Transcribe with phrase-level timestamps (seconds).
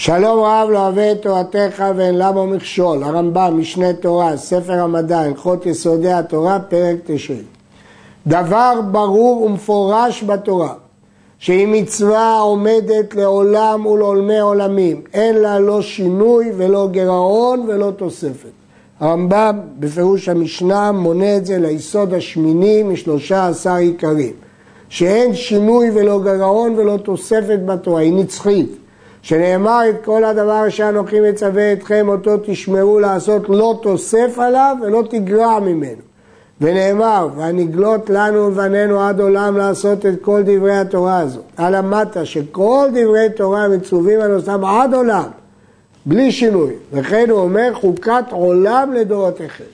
[0.00, 5.66] שלום רב לא אוהב את תורתך ואין למה מכשול, הרמב"ם, משנה תורה, ספר המדע, הלכות
[5.66, 7.42] יסודי התורה, פרק תשעים.
[8.26, 10.74] דבר ברור ומפורש בתורה,
[11.38, 18.50] שהיא מצווה עומדת לעולם ולעולמי עולמים, אין לה לא שינוי ולא גירעון ולא תוספת.
[19.00, 24.32] הרמב"ם בפירוש המשנה מונה את זה ליסוד השמיני משלושה עשר עיקרים,
[24.88, 28.87] שאין שינוי ולא גירעון ולא תוספת בתורה, היא נצחית.
[29.22, 35.60] שנאמר את כל הדבר שאנוכי מצווה אתכם אותו תשמרו לעשות לא תוסף עליו ולא תגרע
[35.60, 36.08] ממנו.
[36.60, 41.44] ונאמר, והנגלות לנו ובנינו עד עולם לעשות את כל דברי התורה הזאת.
[41.56, 45.28] על המטה שכל דברי תורה מצווים על עושם עד עולם,
[46.06, 46.72] בלי שינוי.
[46.92, 49.64] וכן הוא אומר, חוקת עולם לדורותיכם.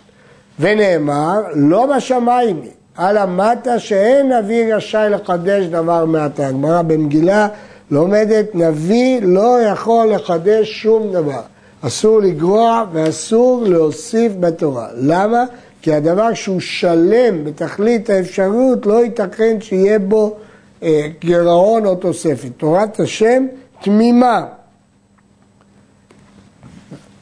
[0.60, 6.46] ונאמר, לא בשמיים היא, על המטה שאין נביא רשאי לחדש דבר מעתה.
[6.46, 7.48] הגמרא במגילה
[7.90, 11.40] לומדת, נביא לא יכול לחדש שום דבר.
[11.80, 14.88] אסור לגרוע ואסור להוסיף בתורה.
[14.96, 15.44] למה?
[15.82, 20.36] כי הדבר שהוא שלם בתכלית האפשרות, לא ייתכן שיהיה בו
[20.82, 22.48] אה, גירעון או תוספת.
[22.56, 23.46] תורת השם
[23.82, 24.44] תמימה.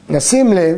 [0.09, 0.77] נשים לב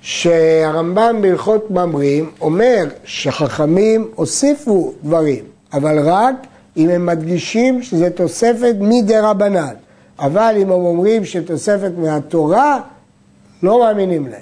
[0.00, 6.34] שהרמב"ם בהלכות ממרים אומר שחכמים הוסיפו דברים, אבל רק
[6.76, 9.74] אם הם מדגישים שזה תוספת מדי רבנן.
[10.18, 12.80] אבל אם הם אומרים שתוספת מהתורה,
[13.62, 14.40] לא מאמינים להם.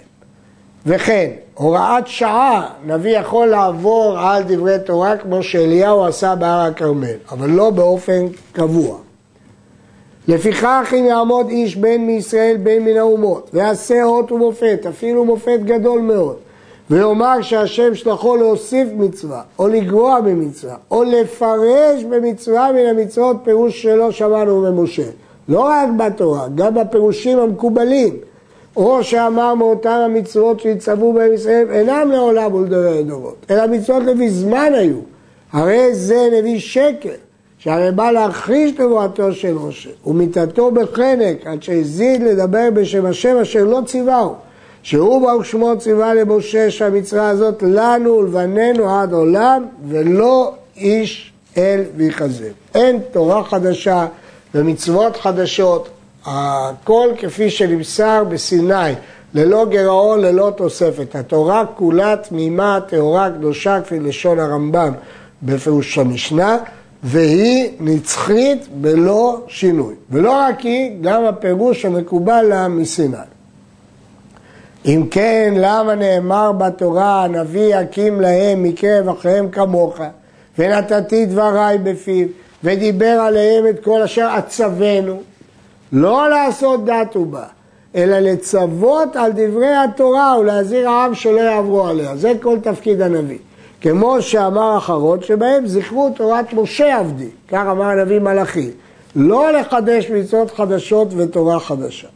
[0.86, 7.50] וכן, הוראת שעה, נביא יכול לעבור על דברי תורה כמו שאליהו עשה בהר הכרמל, אבל
[7.50, 8.98] לא באופן קבוע.
[10.28, 16.00] לפיכך אם יעמוד איש בין מישראל בין מן האומות, ויעשה אות ומופת, אפילו מופת גדול
[16.00, 16.36] מאוד,
[16.90, 24.10] ויאמר שהשם שלחו להוסיף מצווה, או לגרוע במצווה, או לפרש במצווה מן המצוות פירוש שלא
[24.10, 25.06] שמענו ממשה.
[25.48, 28.16] לא רק בתורה, גם בפירושים המקובלים.
[28.76, 34.72] או שאמר מאותן המצוות שהצטוו בהם ישראל אינם לעולם ולדורי הדורות, אלא מצוות לפי זמן
[34.74, 34.96] היו.
[35.52, 37.14] הרי זה נביא שקר,
[37.58, 43.80] שהרי בא להכחיש נבואתו של משה, ומיתתו בחנק עד שהזיד לדבר בשם השם אשר לא
[43.86, 44.34] ציווהו.
[44.84, 52.50] שהוא ברוך שמו ציווה למשה שהמצווה הזאת לנו ולבנינו עד עולם ולא איש אל ויחזר.
[52.74, 54.06] אין תורה חדשה
[54.54, 55.88] ומצוות חדשות,
[56.24, 58.92] הכל כפי שנמסר בסיני,
[59.34, 61.14] ללא גירעון, ללא תוספת.
[61.16, 64.92] התורה כולה תמימה, טהורה, קדושה, כפי לשון הרמב"ם
[65.42, 66.58] בפירוש המשנה,
[67.02, 69.94] והיא נצחית בלא שינוי.
[70.10, 73.16] ולא רק היא, גם הפירוש המקובל לה מסיני.
[74.86, 80.00] אם כן, למה נאמר בתורה, הנביא יקים להם מקרב אחריהם כמוך,
[80.58, 82.26] ונתתי דבריי בפיו,
[82.64, 85.20] ודיבר עליהם את כל אשר אצוונו,
[85.92, 87.44] לא לעשות דת ובה,
[87.94, 92.16] אלא לצוות על דברי התורה ולהזהיר העם שלא יעברו עליה.
[92.16, 93.38] זה כל תפקיד הנביא.
[93.80, 98.70] כמו שאמר אחרון שבהם זכרו תורת משה עבדי, כך אמר הנביא מלאכי.
[99.16, 102.08] לא לחדש מצוות חדשות ותורה חדשה.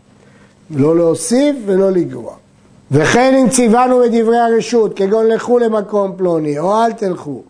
[0.71, 2.35] לא להוסיף ולא לגרוע.
[2.91, 7.43] וכן אם ציוונו בדברי הרשות, כגון לכו למקום פלוני, או אל תלכו,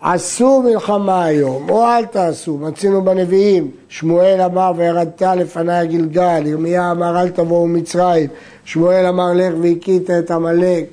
[0.00, 7.20] עשו מלחמה היום, או אל תעשו, מצינו בנביאים, שמואל אמר וירדת לפני הגלגל, ירמיה אמר
[7.20, 8.28] אל תבואו מצרים,
[8.64, 10.84] שמואל אמר לך והכית את עמלק.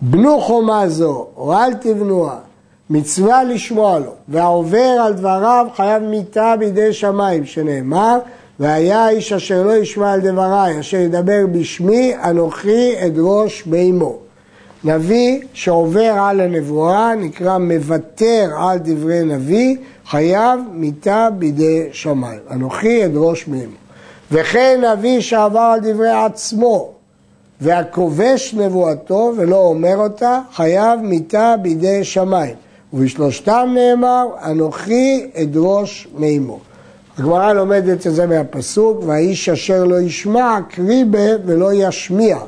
[0.00, 2.36] בנו חומה זו, או אל תבנוה,
[2.90, 8.18] מצווה לשמוע לו, והעובר על דבריו חייב מיתה בידי שמיים, שנאמר
[8.62, 14.16] והיה האיש אשר לא ישמע על דבריי, אשר ידבר בשמי, אנוכי אדרוש באמו.
[14.84, 22.38] נביא שעובר על הנבואה, נקרא מוותר על דברי נביא, חייב מיתה בידי שמיים.
[22.50, 23.76] אנוכי אדרוש מאמו.
[24.32, 26.90] וכן נביא שעבר על דברי עצמו,
[27.60, 32.54] והכובש נבואתו ולא אומר אותה, חייב מיתה בידי שמיים.
[32.92, 36.71] ובשלושתם נאמר, אנוכי אדרוש מאמו.
[37.18, 42.38] הגמרא לומדת את זה מהפסוק, והאיש אשר לא ישמע קריבה ולא ישמיע.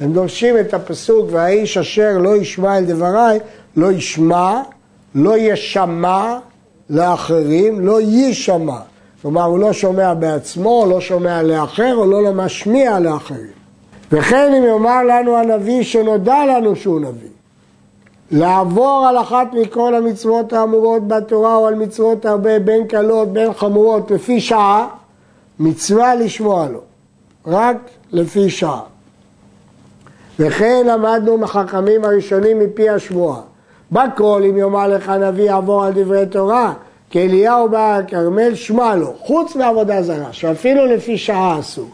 [0.00, 3.38] הם דורשים את הפסוק, והאיש אשר לא ישמע אל דבריי,
[3.76, 4.62] לא ישמע,
[5.14, 6.38] לא ישמע
[6.90, 8.78] לאחרים, לא יישמע.
[9.22, 13.52] כלומר, הוא לא שומע בעצמו, לא שומע לאחר, או לא משמיע לאחרים.
[14.12, 17.28] וכן אם יאמר לנו הנביא שנודע לנו שהוא נביא.
[18.32, 24.10] לעבור על אחת מכל המצוות האמורות בתורה או על מצוות הרבה בין קלות בין חמורות
[24.10, 24.88] לפי שעה,
[25.58, 26.80] מצווה לשמוע לו,
[27.46, 27.76] רק
[28.12, 28.80] לפי שעה.
[30.38, 33.40] וכן למדנו מחכמים הראשונים מפי השמועה.
[33.92, 36.72] בכל אם יאמר לך נביא עבור על דברי תורה,
[37.10, 41.88] כי אליהו בא הכרמל שמע לו, חוץ מעבודה זרה, שאפילו לפי שעה אסור.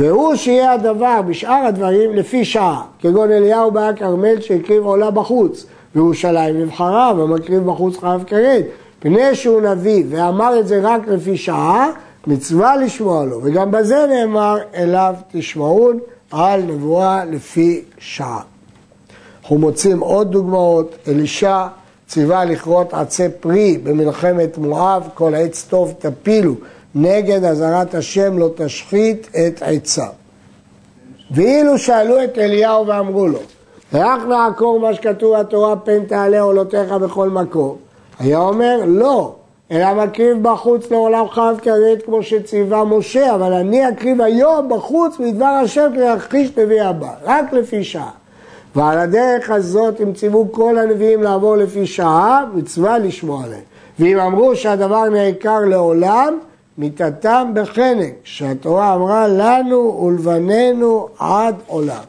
[0.00, 6.60] והוא שיהיה הדבר בשאר הדברים לפי שעה, כגון אליהו בא הכרמל שהקריב עולה בחוץ, וירושלים
[6.60, 8.64] נבחרה ומקריב בחוץ חייב כרת.
[8.98, 11.90] פני שהוא נביא ואמר את זה רק לפי שעה,
[12.26, 15.98] מצווה לשמוע לו, וגם בזה נאמר אליו תשמעון
[16.30, 18.40] על נבואה לפי שעה.
[19.42, 21.66] אנחנו מוצאים עוד דוגמאות, אלישע
[22.08, 26.54] ציווה לכרות עצי פרי במלחמת מואב, כל עץ טוב תפילו,
[26.94, 30.06] נגד אזהרת השם לא תשחית את עצה.
[31.30, 33.38] ואילו שאלו את אליהו ואמרו לו,
[33.92, 37.76] רק נעקור מה שכתוב בתורה פן תעלה עולותיך בכל מקום,
[38.18, 39.34] היה אומר לא,
[39.70, 45.44] אלא מקריב בחוץ לעולם חייב כרת כמו שציווה משה, אבל אני אקריב היום בחוץ מדבר
[45.44, 48.10] השם כדי להכחיש נביא הבא, רק לפי שעה.
[48.76, 53.62] ועל הדרך הזאת אם ציוו כל הנביאים לעבור לפי שעה, מצווה לשמוע עליהם.
[53.98, 56.38] ואם אמרו שהדבר נעקר לעולם,
[56.80, 62.02] מיתתם בחנק, שהתורה אמרה לנו ולבנינו עד עולם.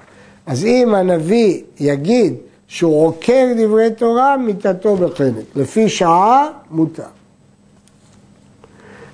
[0.45, 2.33] אז אם הנביא יגיד
[2.67, 5.45] שהוא עוקר דברי תורה, מיתתו בחנק.
[5.55, 7.03] לפי שעה, מותר.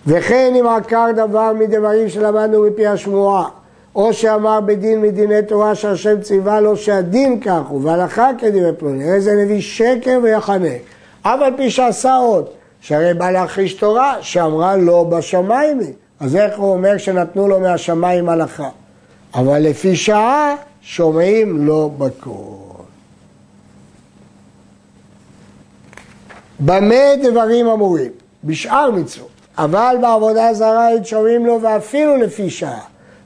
[0.08, 3.50] וכן אם עקר דבר מדברים שלמדנו מפי השמועה,
[3.96, 9.22] או שאמר בדין מדיני תורה שהשם ציווה לו שהדין כך הוא, והלכה כדברי פלוני, הרי
[9.22, 10.82] זה נביא שקר ויחנק.
[11.22, 12.46] אף על פי שעשה עוד,
[12.88, 15.94] שהרי בא להכחיש תורה שאמרה לא בשמיים היא.
[16.20, 18.70] אז איך הוא אומר שנתנו לו מהשמיים הלכה?
[19.34, 22.86] אבל לפי שעה שומעים לו בקול.
[26.60, 28.12] במה דברים אמורים?
[28.44, 29.30] בשאר מצוות.
[29.58, 32.82] אבל בעבודה זרה אין שומעים לו ואפילו לפי שעה.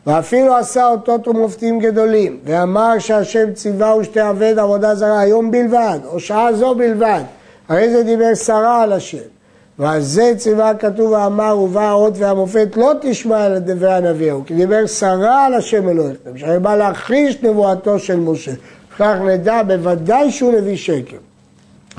[0.08, 6.54] ואפילו עשה אותות ומופתים גדולים, ואמר שהשם ציווה ושתעבד עבודה זרה היום בלבד, או שעה
[6.54, 7.22] זו בלבד.
[7.69, 9.40] הרי זה דיבר שרה על השם.
[9.81, 14.88] ועל זה ציווה כתוב ואמר ובא האות והמופת לא תשמע על דברי הנביאו, כי דיבר
[14.88, 18.51] שרה על השם אלוהיכם, שהרי בא להכחיש נבואתו של משה.
[19.00, 21.18] כך נדע בוודאי שהוא נביא שקר.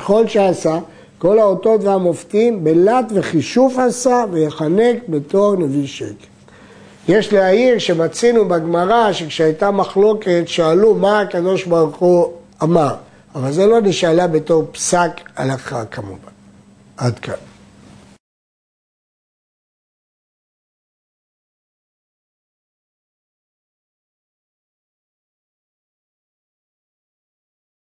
[0.04, 0.78] כל שעשה,
[1.18, 6.26] כל האותות והמופתים, בלט וחישוף עשה ויחנק בתור נביא שקר.
[7.08, 12.32] יש להעיר שמצינו בגמרא שכשהייתה מחלוקת שאלו מה הקדוש ברוך הוא
[12.62, 12.94] אמר,
[13.34, 16.32] אבל זה לא נשאלה בתור פסק הלכה כמובן.
[16.96, 17.51] עד כאן.